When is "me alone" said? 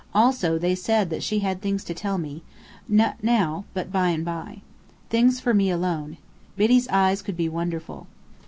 5.53-6.17